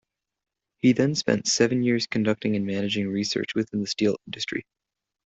He 0.79 0.93
then 0.93 1.13
spent 1.13 1.45
seven 1.45 1.83
years 1.83 2.07
conducting 2.07 2.55
and 2.55 2.65
managing 2.65 3.07
research 3.07 3.53
within 3.53 3.81
the 3.81 3.85
steel 3.87 4.17
industry. 4.25 4.65